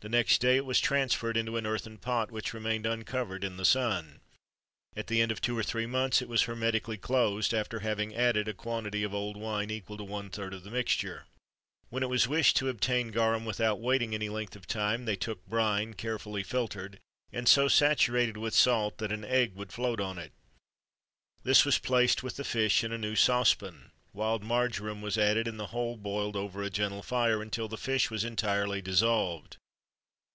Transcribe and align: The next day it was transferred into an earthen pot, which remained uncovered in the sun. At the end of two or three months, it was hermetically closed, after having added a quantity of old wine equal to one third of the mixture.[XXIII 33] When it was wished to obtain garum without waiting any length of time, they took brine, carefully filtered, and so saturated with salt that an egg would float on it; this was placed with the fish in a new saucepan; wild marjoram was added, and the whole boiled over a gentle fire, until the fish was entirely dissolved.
The 0.00 0.08
next 0.08 0.40
day 0.40 0.54
it 0.56 0.64
was 0.64 0.78
transferred 0.78 1.36
into 1.36 1.56
an 1.56 1.66
earthen 1.66 1.98
pot, 1.98 2.30
which 2.30 2.54
remained 2.54 2.86
uncovered 2.86 3.42
in 3.42 3.56
the 3.56 3.64
sun. 3.64 4.20
At 4.94 5.08
the 5.08 5.20
end 5.20 5.32
of 5.32 5.40
two 5.40 5.58
or 5.58 5.64
three 5.64 5.86
months, 5.86 6.22
it 6.22 6.28
was 6.28 6.42
hermetically 6.44 6.98
closed, 6.98 7.52
after 7.52 7.80
having 7.80 8.14
added 8.14 8.46
a 8.46 8.54
quantity 8.54 9.02
of 9.02 9.12
old 9.12 9.36
wine 9.36 9.70
equal 9.72 9.96
to 9.96 10.04
one 10.04 10.30
third 10.30 10.54
of 10.54 10.62
the 10.62 10.70
mixture.[XXIII 10.70 11.24
33] 11.90 11.90
When 11.90 12.02
it 12.04 12.08
was 12.10 12.28
wished 12.28 12.54
to 12.58 12.68
obtain 12.68 13.10
garum 13.10 13.44
without 13.44 13.80
waiting 13.80 14.14
any 14.14 14.28
length 14.28 14.54
of 14.54 14.68
time, 14.68 15.04
they 15.04 15.16
took 15.16 15.44
brine, 15.48 15.94
carefully 15.94 16.44
filtered, 16.44 17.00
and 17.32 17.48
so 17.48 17.66
saturated 17.66 18.36
with 18.36 18.54
salt 18.54 18.98
that 18.98 19.10
an 19.10 19.24
egg 19.24 19.56
would 19.56 19.72
float 19.72 20.00
on 20.00 20.16
it; 20.16 20.30
this 21.42 21.64
was 21.64 21.80
placed 21.80 22.22
with 22.22 22.36
the 22.36 22.44
fish 22.44 22.84
in 22.84 22.92
a 22.92 22.98
new 22.98 23.16
saucepan; 23.16 23.90
wild 24.12 24.44
marjoram 24.44 25.02
was 25.02 25.18
added, 25.18 25.48
and 25.48 25.58
the 25.58 25.66
whole 25.74 25.96
boiled 25.96 26.36
over 26.36 26.62
a 26.62 26.70
gentle 26.70 27.02
fire, 27.02 27.42
until 27.42 27.66
the 27.66 27.76
fish 27.76 28.12
was 28.12 28.22
entirely 28.22 28.80
dissolved. 28.80 29.56